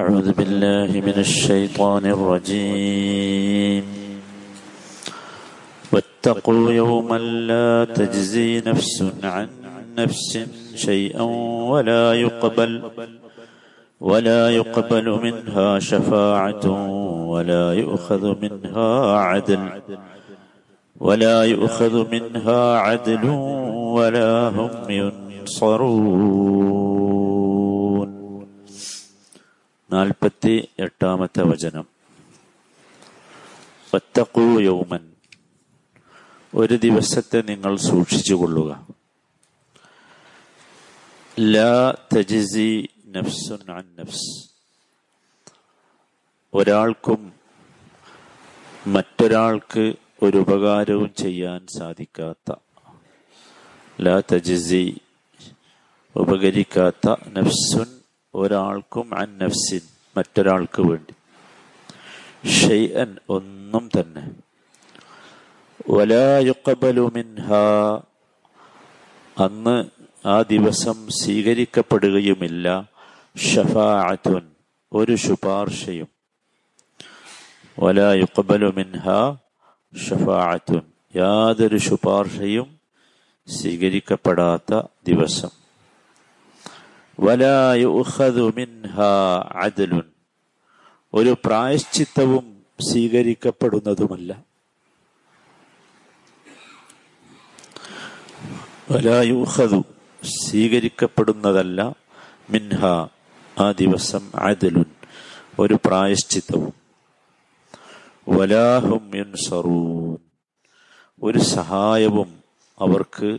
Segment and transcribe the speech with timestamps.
[0.00, 3.84] أعوذ بالله من الشيطان الرجيم.
[5.92, 7.18] واتقوا يوما
[7.52, 9.48] لا تجزي نفس عن
[9.98, 10.32] نفس
[10.74, 11.22] شيئا
[11.72, 12.72] ولا يقبل
[14.00, 16.64] ولا يقبل منها شفاعة
[17.32, 18.92] ولا يؤخذ منها
[19.28, 19.62] عدل
[21.00, 23.24] ولا يؤخذ منها عدل
[23.96, 26.99] ولا هم ينصرون.
[29.92, 31.86] നാൽപ്പത്തി എട്ടാമത്തെ വചനം.
[33.94, 35.12] ഒത്തക്കൂ യൗമൻ.
[36.54, 38.86] ഒരു ദിവസത്തെ നിങ്ങൾ സൂക്ഷിച്ചുകൊള്ളുക.
[42.16, 44.50] തജിസി നഫ്സുൻ അൻ നഫ്സ്.
[46.54, 47.32] ഒരാൾക്കും
[48.86, 52.54] മറ്റൊരാൾക്ക് ഒരു ഉപകാരവും ചെയ്യാൻ സാധിക്കാത്ത
[54.00, 55.00] ലാ തജിസി
[56.16, 57.99] ഉപകരിക്കാത്ത നഫ്സുൻ
[58.34, 59.80] ഒരാൾക്കും അൻ നഫ്സിൻ
[60.16, 61.14] മറ്റൊരാൾക്ക് വേണ്ടി.
[62.48, 64.30] ഷെയ്അൻ ഒന്നും തന്നെ.
[67.00, 67.52] മിൻഹ.
[69.44, 69.84] അന്ന്
[70.28, 72.88] ആ ദിവസം സ്വീകരിക്കപ്പെടുകയുമില്ല.
[73.38, 74.50] ഷഫാഅത്തുൻ
[74.92, 76.08] ഒരു ശുപാർശയും.
[78.70, 79.36] മിൻഹ
[80.08, 80.82] ഷഫാഅത്തുൻ
[81.16, 82.78] യാതൊരു ശുപാർശയും
[83.48, 85.59] സ്വീകരിക്കപ്പെടാത്ത ദിവസം.
[89.62, 90.02] അദലുൻ.
[91.14, 94.44] ഒരു പ്രായശ്ചിത്തവും സ്വീകരിക്കപ്പെടുന്നതുമല്ല.
[98.90, 99.84] വലായുഖദു
[100.24, 101.94] സ്വീകരിക്കപ്പെടുന്നതല്ല
[102.50, 102.86] മിൻഹ
[103.58, 104.84] ആ ദിവസം അദലുൻ
[105.58, 106.74] ഒരു പ്രായശ്ചിത്തവും.
[108.28, 109.10] വലാഹും
[111.22, 112.42] ഒരു സഹായവും
[112.78, 113.38] അവർക്ക്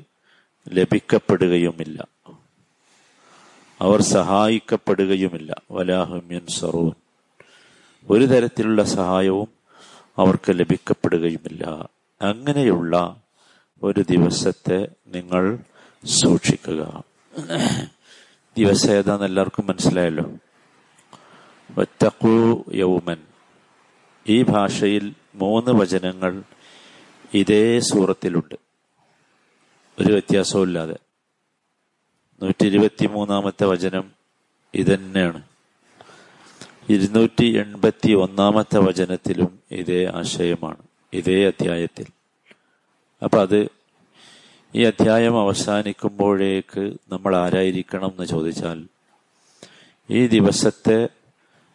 [0.70, 2.11] ലഭിക്കപ്പെടുകയുമില്ല.
[3.82, 5.62] അവർ സഹായിക്കപ്പെടുകയുമില്ല.
[5.72, 6.92] വലാഹും സറൂൻ
[8.10, 9.48] ഒരു തരത്തിലുള്ള സഹായവും
[10.18, 11.90] അവർക്ക് ലഭിക്കപ്പെടുകയുമില്ല.
[12.22, 13.22] അങ്ങനെയുള്ള
[13.84, 15.60] ഒരു ദിവസത്തെ നിങ്ങൾ
[16.06, 17.04] സൂക്ഷിക്കുക.
[18.58, 20.32] ദിവസം ഏതാന്ന് എല്ലാവർക്കും മനസ്സിലായല്ലോ?
[21.78, 23.18] ഒറ്റക്കൂ യൗമൻ.
[24.30, 26.44] ഈ ഭാഷയിൽ മൂന്ന് വചനങ്ങൾ
[27.34, 28.56] ഇതേ സൂറത്തിലുണ്ട്.
[30.00, 30.96] ഒരു വ്യത്യാസവും ഇല്ലാതെ
[32.42, 34.12] നൂറ്റി ഇരുപത്തി മൂന്നാമത്തെ വചനം
[34.74, 35.42] ഇതന്നെയാണ്.
[36.90, 40.78] ഇരുന്നൂറ്റി എൺപത്തി ഒന്നാമത്തെ വചനത്തിലും ഇതേ ആശയമാണ്.
[41.14, 42.06] ഇതേ അധ്യായത്തിൽ.
[43.24, 43.70] അപ്പൊ അത്
[44.76, 48.86] ഈ അധ്യായം അവസാനിക്കുമ്പോഴേക്ക് നമ്മൾ ആരായിരിക്കണം എന്ന് ചോദിച്ചാൽ
[50.10, 51.10] ഈ ദിവസത്തെ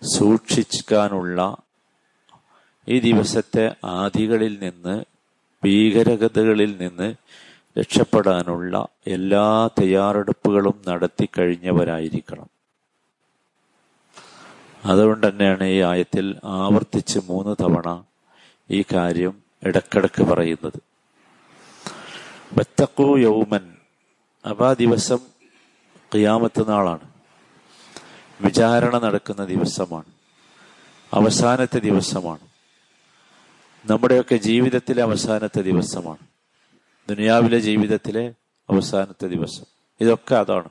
[0.03, 1.57] സൂക്ഷിക്കാനുള്ള
[2.89, 5.05] ഈ ദിവസത്തെ ആദികളിൽ നിന്ന്
[5.65, 7.15] ഭീകരകഥകളിൽ നിന്ന്
[7.79, 12.47] രക്ഷപ്പെടാനുള്ള എല്ലാ തയ്യാറെടുപ്പുകളും നടത്തി കഴിഞ്ഞവരായിരിക്കണം.
[14.85, 18.05] അതുകൊണ്ട് തന്നെയാണ് ഈ ആയത്തിൽ ആവർത്തിച്ച് മൂന്ന് തവണ
[18.71, 20.81] ഈ കാര്യം ഇടക്കിടക്ക് പറയുന്നത്.
[22.53, 23.77] വെത്തക്കൂ യൗമൻ
[24.51, 25.19] അപ്പൊ ആ ദിവസം
[26.15, 27.09] ഖിയാമത്ത് നാളാണ്.
[28.41, 30.13] വിചാരണ നടക്കുന്ന ദിവസമാണ്.
[31.15, 32.49] അവസാനത്തെ ദിവസമാണ്.
[33.91, 36.36] നമ്മുടെയൊക്കെ ജീവിതത്തിലെ അവസാനത്തെ ദിവസമാണ്.
[37.09, 38.35] ദുനിയാവിലെ ജീവിതത്തിലെ
[38.71, 39.65] അവസാനത്തെ ദിവസം.
[40.01, 40.69] ഇതൊക്കെ അതാണ്.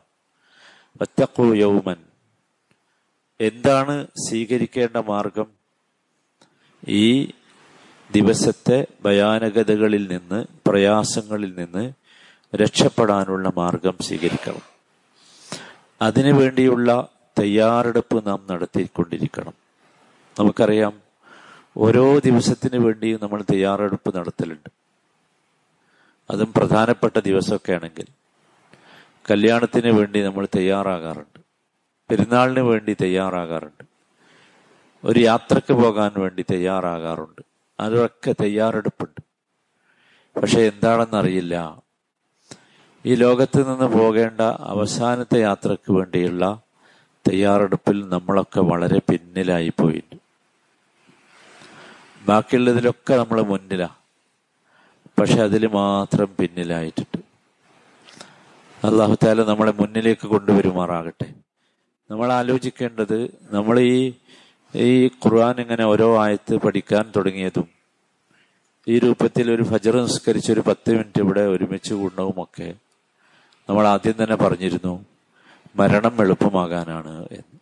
[1.01, 1.95] ഒറ്റക്കു യൗമൻ.
[3.41, 5.45] എന്താണ് സ്വീകരിക്കേണ്ട മാർഗം?
[6.87, 7.25] ഈ
[8.15, 11.93] ദിവസത്തെ ഭയാനകതകളിൽ നിന്ന് പ്രയാസങ്ങളിൽ നിന്ന്
[12.55, 14.61] രക്ഷപ്പെടാനുള്ള മാർഗം സ്വീകരിക്കണം.
[16.01, 17.07] അതിനു വേണ്ടിയുള്ള
[17.39, 19.53] തയ്യാറെടുപ്പ് നാം നടത്തിക്കൊണ്ടിരിക്കണം.
[20.39, 21.01] നമുക്കറിയാം
[21.77, 24.84] ഓരോ ദിവസത്തിന് വേണ്ടിയും നമ്മൾ തയ്യാറെടുപ്പ് നടത്തലുണ്ട്.
[26.29, 28.05] അതും പ്രധാനപ്പെട്ട ദിവസമൊക്കെ ആണെങ്കിൽ
[29.31, 31.39] കല്യാണത്തിന് വേണ്ടി നമ്മൾ തയ്യാറാകാറുണ്ട്.
[32.09, 33.83] പെരുന്നാളിന് വേണ്ടി തയ്യാറാകാറുണ്ട്.
[35.03, 37.41] ഒരു യാത്രയ്ക്ക് പോകാൻ വേണ്ടി തയ്യാറാകാറുണ്ട്.
[37.79, 39.21] അതൊക്കെ തയ്യാറെടുപ്പുണ്ട്.
[40.39, 41.85] പക്ഷെ എന്താണെന്നറിയില്ല.
[43.05, 46.61] ഈ ലോകത്ത് നിന്ന് പോകേണ്ട അവസാനത്തെ യാത്രയ്ക്ക് വേണ്ടിയുള്ള
[47.29, 50.23] തയ്യാറെടുപ്പിൽ നമ്മളൊക്കെ വളരെ പിന്നിലായി പോയിട്ടുണ്ട്
[52.25, 54.04] ബാക്കിയുള്ളതിലൊക്കെ നമ്മൾ മുന്നിലാണ്
[55.19, 57.17] പക്ഷെ അതിൽ മാത്രം പിന്നിലായിട്ടുണ്ട്.
[58.85, 61.33] അള്ളാഹുത്താല നമ്മളെ മുന്നിലേക്ക് കൊണ്ടുവരുമാറാകട്ടെ.
[62.11, 64.13] നമ്മൾ ആലോചിക്കേണ്ടത് നമ്മൾ ഈ
[64.75, 67.67] ഈ ഖുർആൻ ഇങ്ങനെ ഓരോ ആയത്ത് പഠിക്കാൻ തുടങ്ങിയതും
[68.87, 72.75] ഈ രൂപത്തിൽ ഒരു ഫജർ നിസ്കരിച്ച് ഒരു പത്ത് മിനിറ്റ് ഇവിടെ ഒരുമിച്ച് കൂടണവുമൊക്കെ
[73.69, 75.05] നമ്മൾ ആദ്യം തന്നെ പറഞ്ഞിരുന്നു
[75.75, 77.57] മരണം എളുപ്പമാകാനാണ് എന്ന്.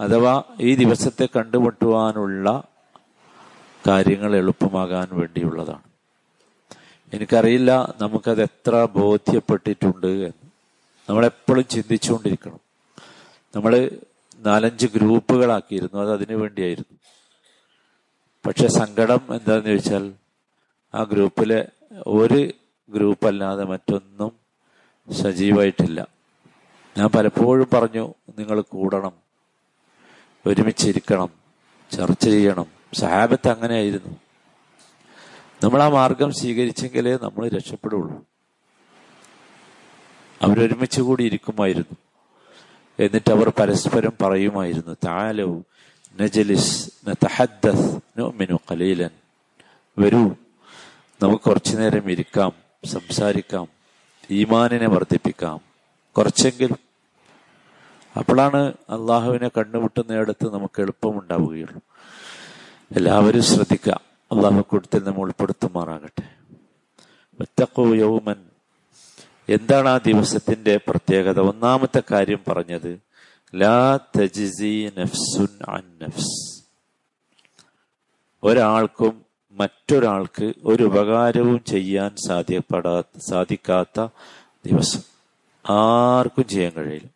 [0.00, 2.62] അഥവാ ഈ ദിവസത്തെ കണ്ടുമുട്ടുവാനുള്ള
[3.88, 5.91] കാര്യങ്ങൾ എളുപ്പമാകാൻ വേണ്ടിയുള്ളതാണ്.
[7.12, 10.50] എനിക്കറിയില്ല നമുക്കത് എത്ര ബോധ്യപ്പെട്ടിട്ടുണ്ട് എന്ന്.
[11.08, 12.60] നമ്മളെപ്പോഴും ചിന്തിച്ചുകൊണ്ടിരിക്കണം.
[13.56, 13.90] നമ്മൾ
[14.38, 16.98] നാലഞ്ച് ഗ്രൂപ്പുകളാക്കിയിരുന്നു അത് അതിനു വേണ്ടിയായിരുന്നു.
[18.46, 20.12] പക്ഷെ സങ്കടം എന്താന്ന് ചോദിച്ചാൽ
[20.94, 21.68] ആ ഗ്രൂപ്പിലെ
[22.06, 22.52] ഒരു
[22.90, 24.32] ഗ്രൂപ്പ് അല്ലാതെ മറ്റൊന്നും
[25.12, 26.08] സജീവമായിട്ടില്ല
[26.98, 29.12] ഞാൻ പലപ്പോഴും പറഞ്ഞു നിങ്ങൾ കൂടണം
[30.46, 31.30] ഒരുമിച്ചിരിക്കണം
[31.92, 32.66] ചർച്ച ചെയ്യണം.
[32.94, 34.16] സഹാബത്ത് അങ്ങനെയായിരുന്നു.
[35.62, 38.24] നമ്മൾ ആ മാർഗം സ്വീകരിച്ചെങ്കിലേ നമ്മൾ രക്ഷപ്പെടുള്ളൂ.
[40.42, 41.96] അവരൊരുമിച്ച് കൂടി ഇരിക്കുമായിരുന്നു.
[42.98, 45.62] എന്നിട്ട് അവർ പരസ്പരം പറയുമായിരുന്നു താലോ
[46.20, 46.92] നജലിസ്
[48.72, 49.10] ഖലീലൻ.
[49.98, 50.30] വരൂ
[51.22, 52.52] നമുക്ക് കുറച്ചു നേരം ഇരിക്കാം
[52.84, 53.66] സംസാരിക്കാം
[54.30, 55.60] ഈമാനിനെ വർദ്ധിപ്പിക്കാം
[56.18, 56.78] കുറച്ചെങ്കിലും
[58.16, 61.80] അപ്പോഴാണ് അള്ളാഹുവിനെ കണ്ടുമുട്ടുന്നിടത്ത് നമുക്ക് എളുപ്പമുണ്ടാവുകയുള്ളൂ.
[62.96, 64.11] എല്ലാവരും ശ്രദ്ധിക്കുക.
[64.32, 66.28] അള്ളാഹു കൂട്ടത്തിൽ നമ്മൾ ഉൾപ്പെടുത്തുമാറാകട്ടെ.
[67.40, 68.44] ഒറ്റക്കോ യൗമൻ.
[69.48, 71.40] എന്താണ് ആ ദിവസത്തിന്റെ പ്രത്യേകത?
[71.40, 73.00] ഒന്നാമത്തെ കാര്യം പറഞ്ഞത്
[73.54, 73.98] ലാ
[74.98, 76.64] നഫ്സുൻ അൻ നഫ്സ്.
[78.42, 84.00] ഒരാൾക്കും മറ്റൊരാൾക്ക് ഒരു ഉപകാരവും ചെയ്യാൻ സാധ്യപ്പെടാ സാധിക്കാത്ത
[84.66, 85.02] ദിവസം.
[85.70, 87.08] ആർക്കും ചെയ്യാൻ കഴിയില്ല.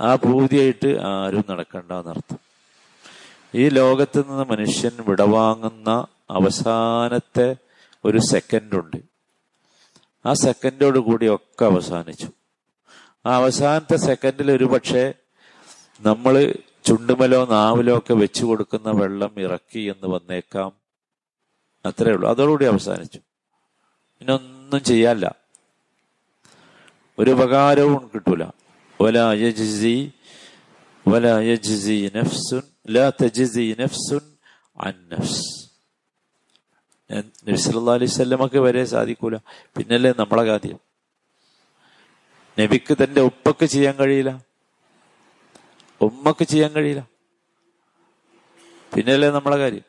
[0.00, 2.43] ആ ഭൂതിയായിട്ട് ആരും നടക്കണ്ട എന്നർത്ഥം.
[3.54, 7.56] ഈ ലോകത്ത് നിന്ന് മനുഷ്യൻ വിടവാങ്ങുന്ന അവസാനത്തെ
[8.04, 8.96] ഒരു സെക്കൻഡുണ്ട്.
[10.26, 12.28] ആ സെക്കൻഡോട് കൂടി ഒക്കെ അവസാനിച്ചു.
[13.26, 15.14] ആ അവസാനത്തെ സെക്കൻഡിൽ ഒരുപക്ഷേ
[16.00, 16.54] നമ്മൾ
[16.84, 20.72] ചുണ്ടുമലോ നാവിലോ ഒക്കെ വെച്ചു കൊടുക്കുന്ന വെള്ളം ഇറക്കി എന്ന് വന്നേക്കാം.
[21.86, 22.30] അത്രേ ഉള്ളൂ.
[22.30, 23.18] അതോടുകൂടി അവസാനിച്ചു.
[24.18, 25.34] പിന്നെ ഒന്നും ചെയ്യാല്ല
[27.18, 28.44] ഒരു ഉപകാരവും കിട്ടൂല.
[29.00, 30.12] വല യജ്സി
[31.42, 33.10] യജ്സി നഫ്സുൻ ലാ
[37.94, 39.36] അലൈഹി വരെ സാധിക്കൂല.
[39.76, 40.80] പിന്നല്ലേ നമ്മളെ കാര്യം.
[42.60, 44.44] നബിക്ക് തന്റെ ഉപ്പക്ക് ചെയ്യാൻ കഴിയില്ല.
[46.00, 47.08] ഉമ്മക്ക് ചെയ്യാൻ കഴിയില്ല.
[48.96, 49.82] പിന്നല്ലേ നമ്മളെ കാര്യം.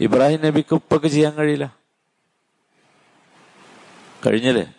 [0.00, 1.76] ഇബ്രാഹിം നബിക്ക് ഉപ്പക്ക് ചെയ്യാൻ കഴിയില്ല.
[4.26, 4.72] കഴിഞ്ഞല്ലേ?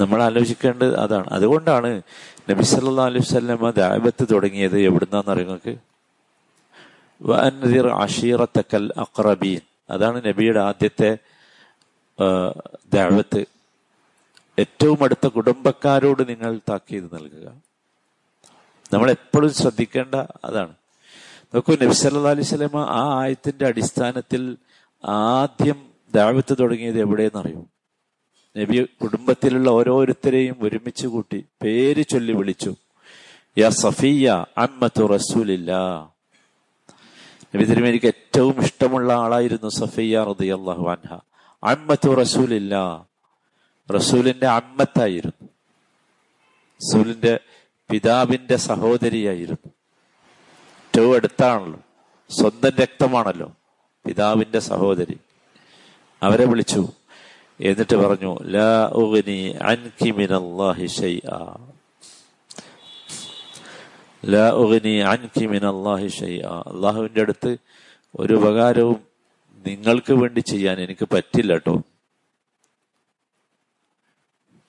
[0.00, 1.26] നമ്മൾ ആലോചിക്കേണ്ടത് അതാണ്.
[1.30, 2.02] അതുകൊണ്ടാണ്
[2.50, 5.78] നബി സല്ലാ അലൈഹി സ്വല്ലമ്മ ദാബത്ത് തുടങ്ങിയത് എവിടുന്നാന്ന് അറിയുന്നത്
[7.92, 9.60] ആഷീറത്തക്കൽ അക്രബീൻ
[9.90, 11.18] അതാണ് നബിയുടെ ആദ്യത്തെ
[12.94, 13.44] ദാവത്ത്
[14.58, 17.46] ഏറ്റവും അടുത്ത കുടുംബക്കാരോട് നിങ്ങൾ താക്കീത് നൽകുക.
[18.92, 20.74] നമ്മൾ എപ്പോഴും ശ്രദ്ധിക്കേണ്ട അതാണ്.
[21.54, 24.56] നോക്കൂ നബി സല്ലാ അലൈഹി സ്വലമ ആ ആയത്തിന്റെ അടിസ്ഥാനത്തിൽ
[25.04, 27.66] ആദ്യം ദാവത്ത് തുടങ്ങിയത് എവിടെയെന്നറിയൂ?
[28.56, 32.74] നബി കുടുംബത്തിലുള്ള ഓരോരുത്തരെയും ഒരുമിച്ച് കൂട്ടി പേര് ചൊല്ലി വിളിച്ചു.
[33.58, 35.72] യാ സഫിയ അമ്മത്തു റസൂലില്ല.
[37.54, 41.18] നബി തിരുമേനിക്ക് ഏറ്റവും ഇഷ്ടമുള്ള ആളായിരുന്നു സഫിയ റളിയല്ലാഹു അൻഹ.
[41.64, 43.06] അമ്മത്തു റസൂലില്ല.
[43.94, 45.48] റസൂലിന്റെ അമ്മത്തായിരുന്നു.
[46.76, 47.40] റസൂലിന്റെ
[47.90, 49.68] പിതാവിന്റെ സഹോദരിയായിരുന്നു.
[50.86, 51.80] ഏറ്റവും അടുത്താണല്ലോ.
[52.30, 53.56] സ്വന്തം രക്തമാണല്ലോ
[54.06, 55.18] പിതാവിന്റെ സഹോദരി.
[56.22, 56.88] അവരെ വിളിച്ചു.
[57.62, 61.56] എന്നിട്ട് പറഞ്ഞു ലാ ഉഗ്നി അൻകി മിനല്ലാഹി ഷൈആ.
[64.26, 66.62] ലാ ഉഗ്നി അൻകി മിനല്ലാഹി ഷൈആ.
[66.66, 67.56] അള്ളാഹുവിന്റെ അടുത്ത്
[68.16, 69.00] ഒരു ഉപകാരവും
[69.66, 71.74] നിങ്ങൾക്ക് വേണ്ടി ചെയ്യാൻ എനിക്ക് പറ്റില്ല കേട്ടോ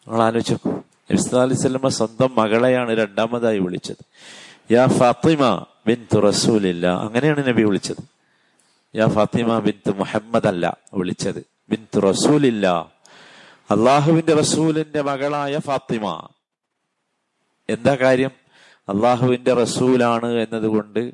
[0.07, 0.69] നിങ്ങൾ ആലോചിച്ചു
[1.11, 4.03] നബിസ്വല്ലാ സ്വന്തം മകളെയാണ് രണ്ടാമതായി വിളിച്ചത്.
[4.71, 8.03] യാ ഫാത്തിമ ബിൻ തുറസൂലില്ല അങ്ങനെയാണ് നബി വിളിച്ചത്.
[8.95, 11.52] യാ ഫാത്തിമ ബിൻ മുഹമ്മദ് അല്ല വിളിച്ചത്.
[13.71, 16.27] അള്ളാഹുവിന്റെ റസൂലിന്റെ മകളായ ഫാത്തിമ.
[17.69, 18.31] എന്താ കാര്യം?
[18.89, 21.13] അള്ളാഹുവിന്റെ റസൂലാണ് എന്നതുകൊണ്ട്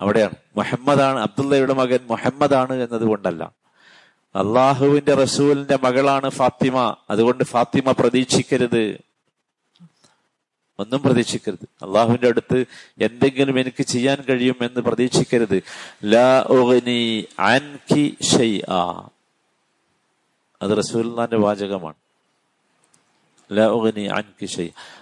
[0.00, 0.34] അവിടെയാണ്.
[0.56, 3.52] മുഹമ്മദാണ് അബ്ദുള്ളയുടെ മകൻ മുഹമ്മദാണ് എന്നതുകൊണ്ടല്ല.
[4.36, 6.96] അള്ളാഹുവിന്റെ റസൂലിന്റെ മകളാണ് ഫാത്തിമ.
[7.10, 9.05] അതുകൊണ്ട് ഫാത്തിമ പ്രതീക്ഷിക്കരുത്.
[10.78, 11.84] ഒന്നും പ്രതീക്ഷിക്കരുത്.
[11.84, 12.64] അള്ളാഹുവിന്റെ അടുത്ത്
[13.00, 15.62] എന്തെങ്കിലും എനിക്ക് ചെയ്യാൻ കഴിയും എന്ന് പ്രതീക്ഷിക്കരുത്.
[20.62, 21.94] അത് റസൂലിന്റെ വാചകമാണ്.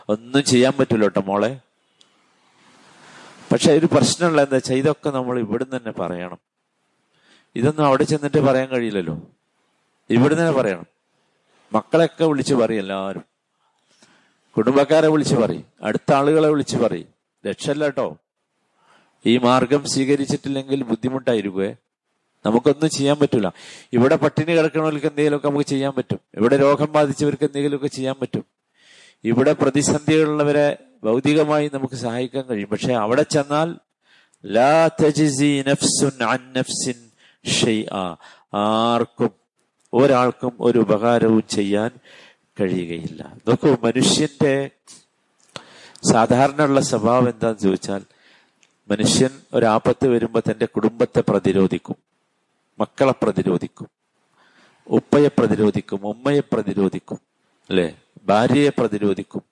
[0.09, 1.61] ഒന്നും ചെയ്യാൻ പറ്റില്ല മോളെ.
[3.53, 6.39] പക്ഷെ ഒരു പ്രശ്നമുള്ള എന്താ വെച്ചാൽ ഇതൊക്കെ നമ്മൾ ഇവിടുന്ന് തന്നെ പറയണം.
[7.57, 9.21] ഇതൊന്നും അവിടെ ചെന്നിട്ട് പറയാൻ കഴിയില്ലല്ലോ.
[10.11, 10.87] ഇവിടുന്ന് തന്നെ പറയണം.
[11.73, 13.34] മക്കളെയൊക്കെ വിളിച്ച് പറയും എല്ലാവരും.
[14.57, 15.65] കുടുംബക്കാരെ വിളിച്ചു പറയും.
[15.83, 17.07] അടുത്ത ആളുകളെ വിളിച്ചു പറയും.
[17.47, 18.17] രക്ഷല്ല കേട്ടോ
[19.27, 21.77] ഈ മാർഗം സ്വീകരിച്ചിട്ടില്ലെങ്കിൽ ബുദ്ധിമുട്ടായിരിക്കുവേ.
[22.47, 23.53] നമുക്കൊന്നും ചെയ്യാൻ പറ്റില്ല
[23.93, 26.21] ഇവിടെ പട്ടിണി കിടക്കണവർക്ക് എന്തെങ്കിലുമൊക്കെ നമുക്ക് ചെയ്യാൻ പറ്റും.
[26.35, 28.45] ഇവിടെ രോഗം ബാധിച്ചവർക്ക് എന്തെങ്കിലുമൊക്കെ ചെയ്യാൻ പറ്റും.
[29.25, 32.69] ഇവിടെ പ്രതിസന്ധികളുള്ളവരെ ഭൗതികമായി നമുക്ക് സഹായിക്കാൻ കഴിയും.
[32.69, 33.77] പക്ഷെ അവിടെ ചെന്നാൽ
[34.47, 36.63] ലാ തജിസി നഫ്സുൻ അൻ
[38.55, 39.31] ആർക്കും
[39.93, 41.91] ഒരാൾക്കും ഒരു ഉപകാരവും ചെയ്യാൻ
[42.61, 43.23] കഴിയുകയില്ല.
[43.49, 44.71] നോക്കൂ മനുഷ്യന്റെ
[46.13, 48.03] സാധാരണയുള്ള സ്വഭാവം എന്താന്ന് ചോദിച്ചാൽ
[48.91, 51.97] മനുഷ്യൻ ഒരാപത്ത് വരുമ്പോൾ തന്റെ കുടുംബത്തെ പ്രതിരോധിക്കും
[52.79, 53.89] മക്കളെ പ്രതിരോധിക്കും
[54.87, 57.19] ഉപ്പയെ പ്രതിരോധിക്കും ഉമ്മയെ പ്രതിരോധിക്കും
[57.71, 57.95] അല്ലെ?
[58.25, 59.43] ഭാര്യയെ പ്രതിരോധിക്കും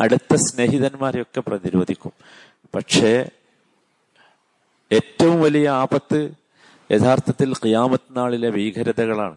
[0.00, 2.12] അടുത്ത സ്നേഹിതന്മാരെയൊക്കെ പ്രതിരോധിക്കും.
[2.74, 3.30] പക്ഷേ
[4.92, 6.30] ഏറ്റവും വലിയ ആപത്ത്
[6.90, 9.36] യഥാർത്ഥത്തിൽ ഖിയാമത്ത് നാളിലെ ഭീകരതകളാണ്.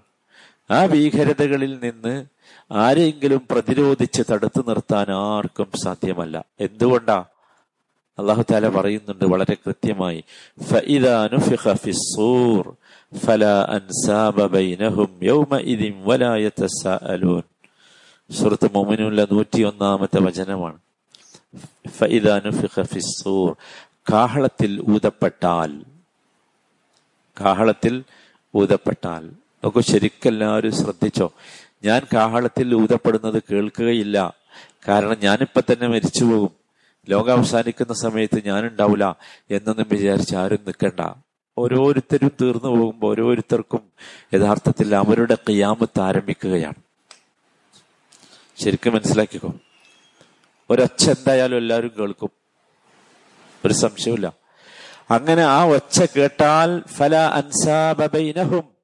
[0.72, 2.26] ആ ഭീകരതകളിൽ നിന്ന്
[2.72, 6.46] ആരെങ്കിലും പ്രതിരോധിച്ച് തടുത്തു നിർത്താൻ ആർക്കും സാധ്യമല്ല.
[6.60, 7.26] എന്തുകൊണ്ടാ?
[8.20, 10.24] അള്ളാഹു താല പറയുന്നുണ്ട് വളരെ കൃത്യമായി.
[18.32, 20.78] സുഹൃത്ത് മോമിനുള്ള നൂറ്റി ഒന്നാമത്തെ വചനമാണ്.
[24.14, 25.84] കാഹളത്തിൽ ഊതപ്പെട്ടാൽ.
[27.42, 28.04] കാഹളത്തിൽ
[28.56, 29.45] ഊതപ്പെട്ടാൽ.
[29.66, 31.34] നോക്കൂ ശരിക്കെല്ലാവരും ശ്രദ്ധിച്ചോ?
[31.84, 34.34] ഞാൻ കാഹളത്തിൽ ഊതപ്പെടുന്നത് കേൾക്കുകയില്ല.
[34.88, 36.52] കാരണം ഞാനിപ്പോ തന്നെ മരിച്ചു പോകും
[37.10, 39.16] ലോകം അവസാനിക്കുന്ന സമയത്ത് ഞാനുണ്ടാവില്ല
[39.52, 41.14] എന്നൊന്നും വിചാരിച്ച് ആരും നിൽക്കണ്ട.
[41.58, 43.82] ഓരോരുത്തരും തീർന്നു പോകുമ്പോൾ ഓരോരുത്തർക്കും
[44.34, 46.76] യഥാർത്ഥത്തിൽ അവരുടെ കയ്യാമത്ത് ആരംഭിക്കുകയാണ്.
[48.64, 49.54] ശരിക്കും മനസ്സിലാക്കിക്കോ?
[50.70, 52.30] ഒരൊച്ച എന്തായാലും എല്ലാവരും കേൾക്കും.
[53.66, 54.34] ഒരു സംശയമില്ല
[55.12, 58.75] അങ്ങനെ ആ ഒച്ച കേട്ടാൽ ഫല അൻസാബൈനഹും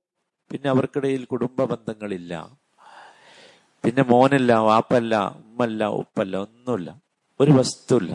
[0.51, 2.49] പിന്നെ അവർക്കിടയിൽ കുടുംബ ബന്ധങ്ങളില്ല
[3.83, 6.89] പിന്നെ മോനല്ല വാപ്പല്ല ഉമ്മല്ല ഉപ്പല്ല ഒന്നുമില്ല.
[7.39, 8.11] ഒരു വസ്തുല്ല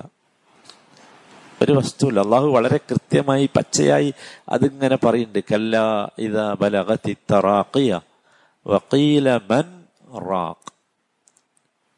[1.62, 4.14] ഒരു വസ്തുല്ല അള്ളാഹു വളരെ കൃത്യമായി പച്ചയായി
[4.48, 5.44] അതിങ്ങനെ പറയുന്നുണ്ട്.
[5.52, 5.76] കല്ല
[6.18, 8.00] ഇത ബലഗതി തറാഖിയ
[8.66, 9.66] വക്കീല മൻ
[10.30, 10.68] റാഖ്.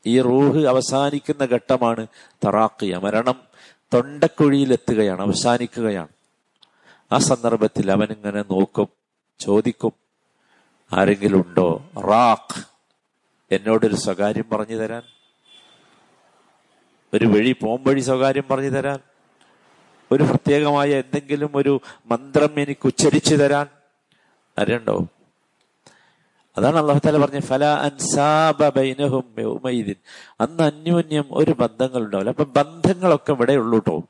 [0.07, 2.07] ഈ റൂഹ് അവസാനിക്കുന്ന ഘട്ടമാണ്
[2.47, 2.99] തറാഖിയ.
[2.99, 3.38] മരണം
[3.95, 6.12] തൊണ്ടക്കുഴിയിലെത്തുകയാണ് അവസാനിക്കുകയാണ്.
[7.12, 8.88] ആ സന്ദർഭത്തിൽ അവനിങ്ങനെ നോക്കും
[9.40, 10.08] ചോദിക്കും
[10.92, 12.62] ആരെങ്കിലും ഉണ്ടോ റാഖ്
[13.54, 15.02] എന്നോടൊരു സ്വകാര്യം പറഞ്ഞു തരാൻ.
[17.14, 18.99] ഒരു വഴി പോംവഴി സ്വകാര്യം പറഞ്ഞു തരാൻ.
[20.12, 23.66] ഒരു പ്രത്യേകമായ എന്തെങ്കിലും ഒരു മന്ത്രം എനിക്ക് ഉച്ചരിച്ചു തരാൻ.
[24.59, 25.07] അറിയണ്ടോ
[26.59, 29.25] അതാണ് അള്ളാഹു താല പറഞ്ഞ ഫല അൻസാബൈനഹും
[30.40, 34.02] അന്ന് അന്യോന്യം ഒരു ബന്ധങ്ങൾ ഉണ്ടാവില്ല അപ്പൊ ബന്ധങ്ങളൊക്കെ ഇവിടെ ഉള്ളൂ കേട്ടോ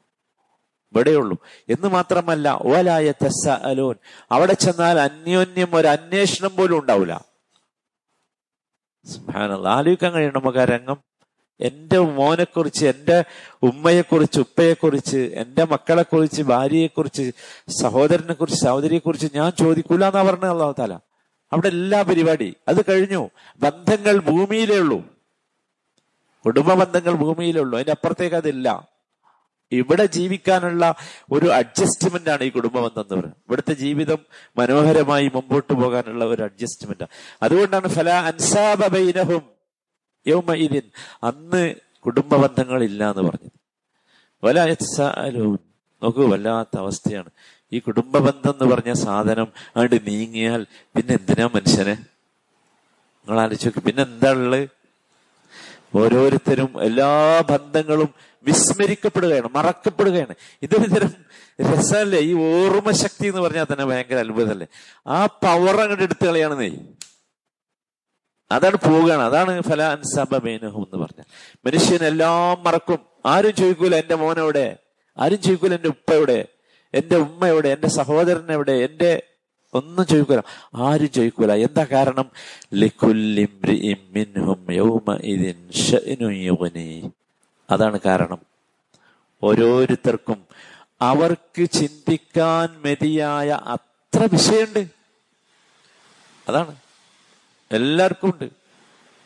[0.94, 1.38] ഇവിടെയുള്ളൂ.
[1.68, 3.94] എന്ന് മാത്രമല്ല ഓലായ തെസ അലോൻ
[4.32, 7.24] അവിടെ ചെന്നാൽ അന്യോന്യം ഒരു അന്വേഷണം പോലും ഉണ്ടാവില്ല
[9.66, 10.96] ആലോചിക്കാൻ കഴിയണം നമുക്ക് ആ രംഗം.
[11.60, 13.24] എന്റെ മോനെക്കുറിച്ച് എന്റെ
[13.62, 17.32] ഉമ്മയെക്കുറിച്ച് ഉപ്പയെക്കുറിച്ച് എന്റെ മക്കളെക്കുറിച്ച് ഭാര്യയെക്കുറിച്ച്
[17.82, 20.94] സഹോദരനെ കുറിച്ച് സഹോദരിയെക്കുറിച്ച് ഞാൻ ചോദിക്കൂല എന്നാ പറഞ്ഞത് അള്ളാഹു താല
[21.52, 22.54] അവിടെ എല്ലാ പരിപാടി.
[22.68, 23.30] അത് കഴിഞ്ഞു.
[23.58, 25.02] ബന്ധങ്ങൾ ഭൂമിയിലേ ഉള്ളൂ.
[26.46, 27.76] കുടുംബ ബന്ധങ്ങൾ ഭൂമിയിലേ ഉള്ളൂ.
[27.76, 28.87] അതിന്റെ അപ്പുറത്തേക്ക് അതില്ല.
[29.72, 30.94] ഇവിടെ ജീവിക്കാനുള്ള
[31.32, 33.36] ഒരു അഡ്ജസ്റ്റ്മെന്റ് ആണ് ഈ കുടുംബം ബന്ധം എന്ന് പറയുന്നത്.
[33.48, 34.18] ഇവിടുത്തെ ജീവിതം
[34.58, 37.08] മനോഹരമായി മുമ്പോട്ട് പോകാനുള്ള ഒരു അഡ്ജസ്റ്റ്മെന്റ്
[37.42, 39.42] അതുകൊണ്ടാണ് ഫല അൻസാബൈനഹും
[40.26, 40.90] യൗമഇദിൻ
[41.22, 41.74] അന്ന്
[42.06, 43.52] കുടുംബ ബന്ധങ്ങൾ ഇല്ല എന്ന് പറഞ്ഞത്.
[44.44, 45.58] വലായത്സാലൂൻ
[46.02, 47.30] നോക്കൂ വല്ലാത്ത അവസ്ഥയാണ്.
[47.72, 51.94] ഈ കുടുംബ ബന്ധം എന്ന് പറഞ്ഞ സാധനം അങ്ങോട്ട് നീങ്ങിയാൽ പിന്നെ എന്തിനാ മനുഷ്യനെ?
[51.94, 54.77] നിങ്ങൾ ആലോചിച്ച് പിന്നെ എന്താ ഉള്ളത്?
[55.94, 60.34] ഓരോരുത്തരും എല്ലാ ബന്ധങ്ങളും വിസ്മരിക്കപ്പെടുകയാണ് മറക്കപ്പെടുകയാണ്.
[60.62, 61.14] ഇതൊരു തരം
[61.60, 62.18] രസമല്ലേ?
[62.18, 64.66] ഈ ഓർമ്മ ശക്തി എന്ന് പറഞ്ഞാൽ തന്നെ ഭയങ്കര അത്ഭുതമല്ലേ?
[65.06, 66.70] ആ പവർ അങ്ങോട്ട് എടുത്തു കളയാണെന്നേ
[68.52, 69.22] അതാണ് പോവുകയാണ്.
[69.22, 71.22] അതാണ് ഫല അൻസബേനഹു എന്ന് പറഞ്ഞ
[71.66, 72.98] മനുഷ്യൻ എല്ലാം മറക്കും.
[73.26, 74.76] ആരും ചോദിക്കൂല എന്റെ മോനെവിടെ?
[75.18, 76.48] ആരും ചോദിക്കൂല എന്റെ ഉപ്പയുടെ
[76.94, 78.72] എന്റെ ഉമ്മയുടെ എന്റെ സഹോദരൻ എവിടെ?
[78.72, 79.22] എന്റെ
[79.74, 80.40] ഒന്നും ചോദിക്കൂല
[80.74, 82.30] ആരും ചോദിക്കൂല എന്താ കാരണം?
[87.70, 88.38] അതാണ് കാരണം.
[89.44, 90.44] ഓരോരുത്തർക്കും
[91.02, 94.86] അവർക്ക് ചിന്തിക്കാൻ മതിയായ അത്ര വിഷയമുണ്ട്.
[96.48, 96.76] അതാണ്.
[97.72, 98.57] എല്ലാവർക്കും ഉണ്ട്.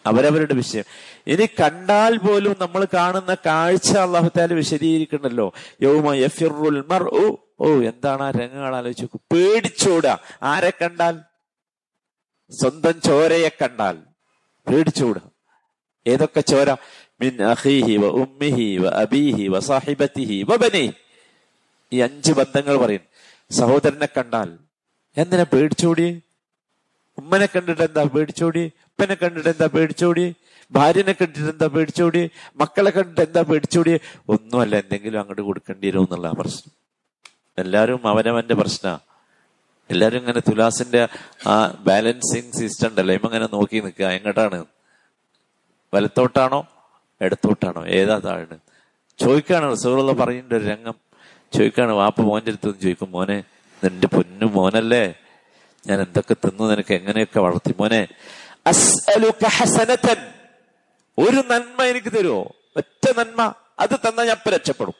[0.07, 0.85] അവരവരുടെ വിഷയം.
[1.27, 5.53] ഇനി കണ്ടാൽ പോലും നമ്മൾ കാണുന്ന കാഴ്ച അള്ളാഹുത്താൽ വിശദീകരിക്കണല്ലോ.
[5.83, 6.85] യൗമ യഫിറുൽ
[7.61, 11.21] ഓ എന്താണ് ആ രംഗങ്ങൾ ആലോചിച്ചു പേടിച്ചോടുക ആരെ കണ്ടാൽ?
[12.51, 13.99] സ്വന്തം ചോരയെ കണ്ടാൽ.
[14.71, 15.23] പേടിച്ചോടുക
[16.07, 16.73] ഏതൊക്കെ ചോര?
[17.21, 17.37] മിൻ
[17.97, 18.11] വ
[18.77, 20.93] വ അബീഹി വ സാഹിബത്തിഹി വ ബനി.
[21.93, 23.01] ഈ അഞ്ച് ബന്ധങ്ങൾ പറയും.
[23.51, 24.59] സഹോദരനെ കണ്ടാൽ.
[25.17, 26.23] എന്തിനാ പേടിച്ചോടി?
[27.19, 28.73] ഉമ്മനെ കണ്ടിട്ട് എന്താ പേടിച്ചോടി?
[28.93, 30.35] ഉപ്പനെ കണ്ടിട്ട് എന്താ പേടിച്ചോടി?
[30.73, 32.31] ഭാര്യനെ കണ്ടിട്ട് എന്താ പേടിച്ചോടി?
[32.57, 34.01] മക്കളെ കണ്ടിട്ട് എന്താ പേടിച്ചോടി?
[34.29, 36.73] ഒന്നുമല്ല എന്തെങ്കിലും അങ്ങോട്ട് കൊടുക്കേണ്ടി വരും എന്നുള്ള പ്രശ്നം.
[37.59, 38.99] എല്ലാവരും അവനവന്റെ പ്രശ്ന.
[39.91, 41.09] എല്ലാരും ഇങ്ങനെ തുലാസിന്റെ
[41.47, 43.15] ആ ബാലൻസിങ് സിസ്റ്റം ഉണ്ടല്ലോ.
[43.15, 44.07] ഇങ്ങനെ നോക്കി നിൽക്കുക.
[44.07, 44.65] എങ്ങോട്ടാണ്?
[45.95, 46.67] വലത്തോട്ടാണോ?
[47.21, 47.87] ഇടത്തോട്ടാണോ?
[47.87, 48.47] ഏതാ താഴെ
[49.19, 50.95] ചോദിക്കാണ് റസൂറുള്ള പറയുന്ന ഒരു രംഗം.
[51.53, 53.45] ചോദിക്കാണ് വാപ്പ മോന്റെ അടുത്ത് ചോദിക്കും മോനെ
[53.85, 55.15] നിന്റെ പൊന്നു മോനല്ലേ?
[55.87, 56.65] ഞാൻ എന്തൊക്കെ തിന്നു?
[56.65, 57.75] നിനക്ക് എങ്ങനെയൊക്കെ വളർത്തി?
[57.81, 58.07] മോനെ
[59.49, 60.33] ഹസനതൻ.
[61.19, 62.53] ഒരു നന്മ എനിക്ക് തരുമോ?
[62.77, 64.95] ഒറ്റ നന്മ അത് തന്നാൽ ഞാൻ രക്ഷപ്പെടും.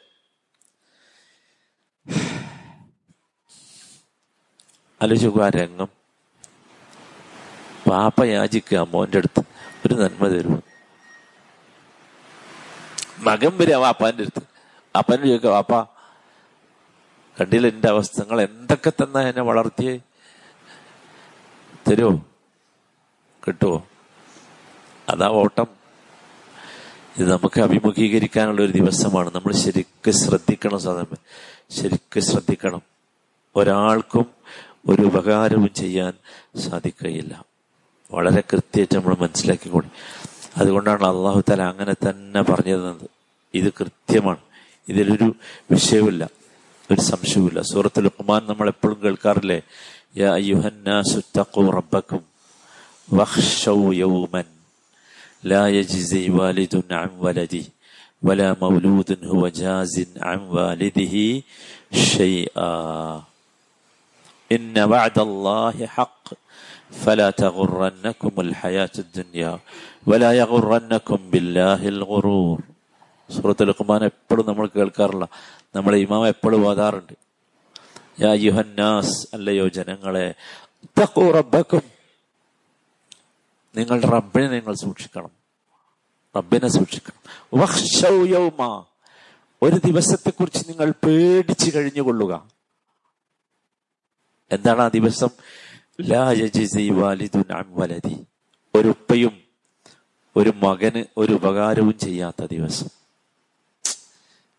[5.01, 5.87] ആലോചിക്കുക ആ രംഗം.
[7.89, 9.39] പാപ്പ യാചിക്കുക മോന്റെ അടുത്ത്
[9.85, 10.61] ഒരു നന്മ തരുമോ?
[13.17, 14.45] മകൻ വരിക വാപ്പാന്റെ അടുത്ത്.
[14.97, 15.81] അപ്പനെ ചോദിക്കുക വാപ്പ
[17.41, 19.99] കണ്ടില്ല എന്റെ അവസ്ഥ നിങ്ങൾ എന്തൊക്കെ തന്നാ എന്നെ വളർത്തിയേ?
[21.89, 22.25] തരുമോ?
[23.47, 23.87] കിട്ടുമോ
[25.09, 25.67] അതാ ഓട്ടം.
[27.19, 29.31] ഇത് നമുക്ക് അഭിമുഖീകരിക്കാനുള്ള ഒരു ദിവസമാണ്.
[29.35, 31.17] നമ്മൾ ശരിക്ക് ശ്രദ്ധിക്കണം സാധനം
[31.71, 32.81] ശരിക്കും ശ്രദ്ധിക്കണം.
[33.55, 34.25] ഒരാൾക്കും
[34.87, 36.13] ഒരു ഉപകാരവും ചെയ്യാൻ
[36.59, 37.45] സാധിക്കുകയില്ല.
[38.11, 39.87] വളരെ കൃത്യമായിട്ട് നമ്മൾ മനസ്സിലാക്കി കൂടി
[40.57, 43.09] അതുകൊണ്ടാണ് അള്ളാഹു തല അങ്ങനെ തന്നെ പറഞ്ഞു തന്നത്
[43.53, 44.37] ഇത് കൃത്യമാണ്.
[44.89, 45.35] ഇതിലൊരു
[45.71, 46.29] വിഷയമില്ല
[46.91, 47.61] ഒരു സംശയവുമില്ല.
[47.61, 49.61] സൂറത്തുൽ ഉമാൻ നമ്മൾ എപ്പോഴും കേൾക്കാറില്ലേ?
[50.17, 50.37] യാ
[51.57, 52.32] റബ്ബക്കും.
[53.18, 54.46] വഖ്ശൗ യൗമൻ
[55.44, 57.64] لا يجزي والد عن ولده
[58.22, 61.14] ولا مولود هو جاز عن والده
[62.08, 62.72] شيئا
[64.50, 66.24] إن وعد الله حق
[67.02, 69.52] فلا تغرنكم الحياة الدنيا
[70.06, 72.58] ولا يغرنكم بالله الغرور
[73.30, 75.24] സൂറത്ത് ലുഖ്മാൻ എപ്പോഴും നമ്മൾ കേൾക്കാറില്ല
[75.76, 77.14] നമ്മളെ ഇമാം എപ്പോഴും ഓതാറുണ്ട്
[78.22, 80.26] യാ യുഹന്നാസ് അല്ലയോ ജനങ്ങളെ
[80.98, 81.84] തഖൂ റബ്ബക്കും
[83.75, 85.29] നിങ്ങളുടെ റബ്ബിനെ നിങ്ങൾ സൂക്ഷിക്കണം.
[86.37, 87.49] റബ്ബിനെ സൂക്ഷിക്കണം.
[87.61, 88.85] വഖ്ശൗ യൗമ.
[89.63, 92.49] ഒരു ദിവസത്തെക്കുറിച്ച് നിങ്ങൾ പേടിച്ചു കഴിഞ്ഞുകൊള്ളുക.
[94.51, 95.27] എന്താണ് ആ ദിവസം?
[97.75, 98.25] വലതി
[98.75, 99.43] ഒരു ഉപ്പയും
[100.35, 102.87] ഒരു മകന് ഒരു ഉപകാരവും ചെയ്യാത്ത ദിവസം.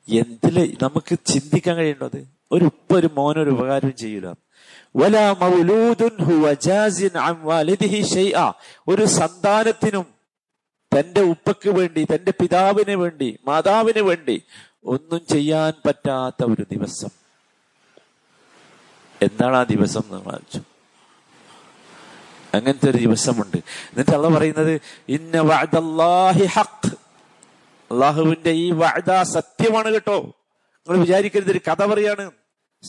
[0.09, 2.29] എന്തിൽ നമുക്ക് ചിന്തിക്കാൻ കഴിയേണ്ടത്?
[2.53, 4.44] ഒരു ഉപ്പ ഒരു മോനൊരു ഉപകാരവും ചെയ്യൂല.
[8.89, 10.07] ഒരു സന്താനത്തിനും
[10.99, 14.43] തന്റെ ഉപ്പക്ക് വേണ്ടി തന്റെ പിതാവിന് വേണ്ടി മാതാവിന് വേണ്ടി
[14.85, 17.09] ഒന്നും ചെയ്യാൻ പറ്റാത്ത ഒരു ദിവസം.
[19.23, 20.61] എന്താണ് ആ ദിവസം എന്ന് വായിച്ചു
[22.55, 23.57] അങ്ങനത്തെ ഒരു ദിവസമുണ്ട്.
[23.57, 26.91] എന്നിട്ട് അള്ള പറയുന്നത് ഇന്ന വഅദല്ലാഹി ഹഖ്.
[27.91, 30.21] അള്ളാഹുവിന്റെ ഈ വഅദ സത്യമാണ് കേട്ടോ.
[30.21, 32.31] നിങ്ങൾ വിചാരിക്കരുത് ഒരു കഥ പറയാണ്.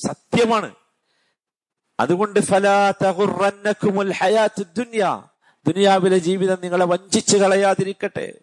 [0.08, 0.74] സത്യമാണ്.
[2.00, 2.40] അതുകൊണ്ട്
[5.68, 8.34] ദുനിയാവിലെ ജീവിതം നിങ്ങളെ വഞ്ചിച്ചു കളയാതിരിക്കട്ടെ.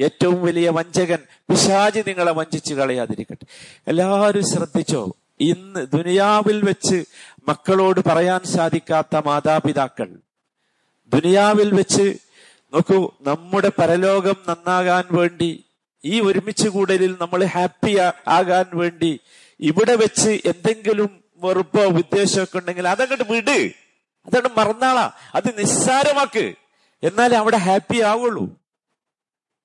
[0.00, 1.18] ഏറ്റവും വലിയ വഞ്ചകൻ
[1.50, 3.46] പിശാജി നിങ്ങളെ വഞ്ചിച്ചു കളയാതിരിക്കട്ടെ.
[3.88, 5.12] എല്ലാവരും ശ്രദ്ധിച്ചോ?
[5.40, 7.04] ഇന്ന് ദുനിയാവിൽ വെച്ച്
[7.48, 10.16] മക്കളോട് പറയാൻ സാധിക്കാത്ത മാതാപിതാക്കൾ.
[11.08, 12.18] ദുനിയാവിൽ വെച്ച്
[12.74, 15.64] നോക്കൂ നമ്മുടെ പരലോകം നന്നാകാൻ വേണ്ടി
[16.04, 19.20] ഈ ഒരുമിച്ച് കൂടലിൽ നമ്മൾ ഹാപ്പി ആകാൻ വേണ്ടി
[19.60, 23.72] ഇവിടെ വെച്ച് എന്തെങ്കിലും വെറുപ്പോ ഉദ്ദേശമൊക്കെ ഉണ്ടെങ്കിൽ അതങ്ങോട്ട് വിട്.
[24.26, 25.10] അതങ്ങോട്ട് മറന്നാളാ.
[25.34, 26.54] അത് നിസ്സാരമാക്ക്.
[27.02, 28.50] എന്നാലേ അവിടെ ഹാപ്പി ആവുള്ളൂ.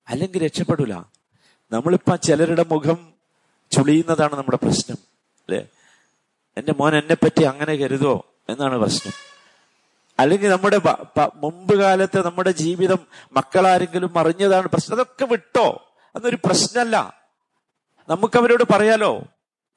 [0.09, 0.93] അല്ലെങ്കിൽ രക്ഷപ്പെടൂല.
[1.71, 3.13] നമ്മളിപ്പോ ചിലരുടെ മുഖം
[3.71, 4.97] ചുളിയുന്നതാണ് നമ്മുടെ പ്രശ്നം.
[5.47, 5.67] അല്ലെ?
[6.57, 9.13] എന്റെ മോൻ എന്നെ പറ്റി അങ്ങനെ കരുതോ എന്നാണ് പ്രശ്നം.
[10.19, 10.81] അല്ലെങ്കിൽ നമ്മുടെ
[11.35, 12.99] മുമ്പ് കാലത്ത് നമ്മുടെ ജീവിതം
[13.33, 14.95] മക്കളാരെങ്കിലും അറിഞ്ഞതാണ് പ്രശ്നം.
[14.95, 15.90] അതൊക്കെ വിട്ടോ?
[16.15, 17.21] അതൊരു പ്രശ്നമല്ല.
[18.09, 19.23] നമുക്ക് അവരോട് പറയാലോ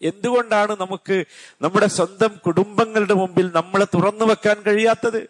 [0.02, 1.24] എന്തുകൊണ്ടാണ് നമുക്ക്
[1.62, 5.28] നമ്മുടെ സ്വന്തം കുടുംബങ്ങളുടെ മുമ്പിൽ നമ്മളെ തുറന്നു വെക്കാൻ കഴിയാത്തത്?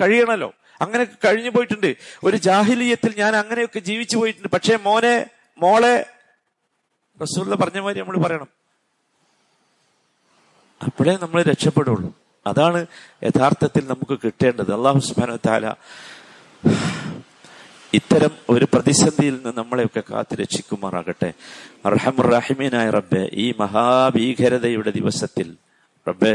[0.00, 0.52] കഴിയണല്ലോ.
[0.80, 1.96] അങ്ങനെയൊക്കെ കഴിഞ്ഞു പോയിട്ടുണ്ട്.
[2.24, 4.48] ഒരു ജാഹിലീയത്തിൽ ഞാൻ അങ്ങനെയൊക്കെ ജീവിച്ചു പോയിട്ടുണ്ട്.
[4.48, 5.26] പക്ഷേ മോനെ
[5.58, 6.06] മോളെ
[7.22, 8.48] റസൂല പറഞ്ഞ മാതിരി നമ്മൾ പറയണം.
[10.86, 12.14] അപ്പോഴേ നമ്മൾ രക്ഷപ്പെടുള്ളൂ.
[12.46, 12.86] അതാണ്
[13.22, 14.74] യഥാർത്ഥത്തിൽ നമുക്ക് കിട്ടേണ്ടത്.
[14.74, 15.74] അള്ളാഹു സുബാന താല
[17.94, 21.30] ഇത്തരം ഒരു പ്രതിസന്ധിയിൽ നിന്ന് നമ്മളെയൊക്കെ കാത്തു രക്ഷിക്കുമാറാകട്ടെ
[21.86, 25.48] അർഹമുറാഹിമീനായ റബ്ബെ ഈ മഹാഭീകരതയുടെ ദിവസത്തിൽ
[26.06, 26.34] റബ്ബെ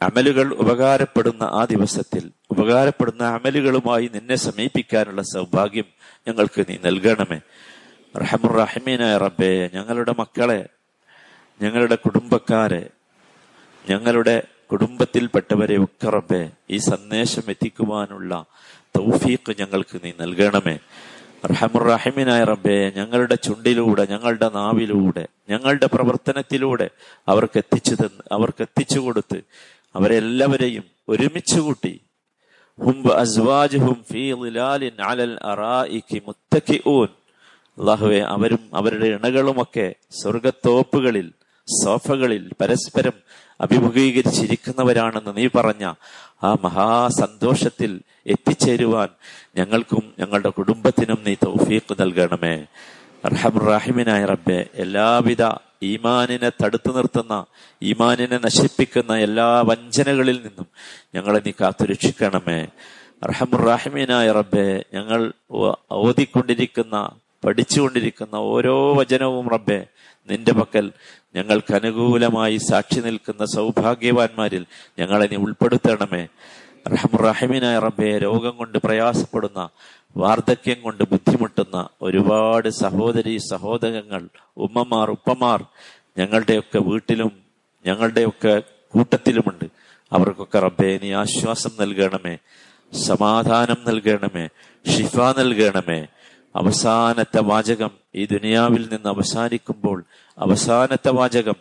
[0.00, 5.88] അമലുകൾ ഉപകാരപ്പെടുന്ന ആ ദിവസത്തിൽ ഉപകാരപ്പെടുന്ന അമലുകളുമായി നിന്നെ സമീപിക്കാനുള്ള സൗഭാഗ്യം
[6.28, 7.38] ഞങ്ങൾക്ക് നീ നൽകണമേ.
[8.14, 10.60] റഹമുറാഹിമീനായ റബ്ബെ ഞങ്ങളുടെ മക്കളെ
[11.60, 12.82] ഞങ്ങളുടെ കുടുംബക്കാരെ
[13.84, 14.34] ഞങ്ങളുടെ
[14.72, 18.32] കുടുംബത്തിൽപ്പെട്ടവരെ ഒക്കെ റബ്ബെ ഈ സന്ദേശം എത്തിക്കുവാനുള്ള
[18.96, 20.76] തൗഫീഖ് ഞങ്ങൾക്ക് നീ നൽകണമേ.
[21.46, 26.90] റഹമുറഹിമിനായ റബ്ബെ ഞങ്ങളുടെ ചുണ്ടിലൂടെ ഞങ്ങളുടെ നാവിലൂടെ ഞങ്ങളുടെ പ്രവർത്തനത്തിലൂടെ
[27.28, 29.38] അവർക്ക് എത്തിച്ചു തന്ന് അവർക്ക് എത്തിച്ചു കൊടുത്ത്
[29.94, 31.94] അവരെല്ലാവരെയും ഒരുമിച്ച് കൂട്ടി
[34.10, 34.22] ഫീ
[35.02, 35.34] അലൽ
[36.26, 37.10] മുത്തക്കിഊൻ
[37.78, 41.28] അള്ളാഹുവെ അവരും അവരുടെ ഇണകളുമൊക്കെ സ്വർഗത്തോപ്പുകളിൽ
[41.68, 43.16] സോഫകളിൽ പരസ്പരം
[43.60, 45.84] അഭിമുഖീകരിച്ചിരിക്കുന്നവരാണെന്ന് നീ പറഞ്ഞ
[46.42, 49.08] ആ മഹാസന്തോഷത്തിൽ എത്തിച്ചേരുവാൻ
[49.56, 52.56] ഞങ്ങൾക്കും ഞങ്ങളുടെ കുടുംബത്തിനും നീ തൗഫീഖ് നൽകണമേ.
[53.24, 55.42] റഹമുറാഹിമിനായ റബ്ബെ എല്ലാവിധ
[55.82, 57.34] ഈമാനിനെ തടുത്തു നിർത്തുന്ന
[57.82, 60.68] ഈമാനിനെ നശിപ്പിക്കുന്ന എല്ലാ വഞ്ചനകളിൽ നിന്നും
[61.14, 62.60] ഞങ്ങളെ നീ കാത്തുരക്ഷിക്കണമേ.
[63.30, 65.20] റഹമുറാഹിമീനായ റബ്ബെ ഞങ്ങൾ
[66.04, 66.96] ഓതിക്കൊണ്ടിരിക്കുന്ന
[67.44, 69.80] പഠിച്ചുകൊണ്ടിരിക്കുന്ന ഓരോ വചനവും റബ്ബെ
[70.28, 70.86] നിന്റെ പക്കൽ
[71.34, 74.64] ഞങ്ങൾക്ക് അനുകൂലമായി സാക്ഷി നിൽക്കുന്ന സൗഭാഗ്യവാന്മാരിൽ
[74.98, 76.26] ഞങ്ങളെ ഉൾപ്പെടുത്തണമേ.
[76.88, 79.68] റഹമുറഹിമിനായ റബ്ബെ രോഗം കൊണ്ട് പ്രയാസപ്പെടുന്ന
[80.16, 85.64] വാർദ്ധക്യം കൊണ്ട് ബുദ്ധിമുട്ടുന്ന ഒരുപാട് സഹോദരി സഹോദരങ്ങൾ ഉമ്മമാർ ഉപ്പമാർ
[86.18, 87.30] ഞങ്ങളുടെയൊക്കെ വീട്ടിലും
[87.86, 88.62] ഞങ്ങളുടെയൊക്കെ
[88.94, 89.64] കൂട്ടത്തിലുമുണ്ട്.
[90.12, 92.38] അവർക്കൊക്കെ റബ്ബെ നീ ആശ്വാസം നൽകണമേ
[92.92, 94.48] സമാധാനം നൽകണമേ
[94.90, 96.00] ഷിഫ നൽകണമേ
[96.55, 99.97] അവസാനത്തെ വാചകം ഈ ദുനിയാവിൽ നിന്ന് അവസാനിക്കുമ്പോൾ
[100.37, 101.57] അവസാനത്തെ വാചകം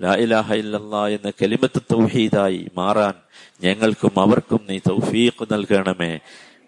[0.00, 3.16] ലാ ഇലാഹ ഇല്ലല്ലാ എന്ന കലിമത്ത് തൗഹീദായി മാറാൻ
[3.64, 6.12] ഞങ്ങൾക്കും അവർക്കും നീ തൗഫീഖ് നൽകണമേ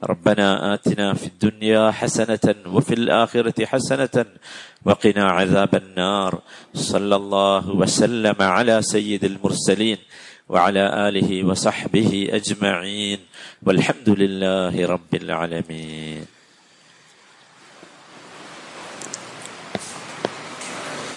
[0.03, 4.27] ربنا آتنا في الدنيا حسنة وفي الآخرة حسنة
[4.85, 6.33] وقنا عذاب النار
[6.75, 9.99] صلى الله وسلم على سيد المرسلين
[10.49, 13.19] وعلى آله وصحبه أجمعين
[13.63, 16.25] والحمد لله رب العالمين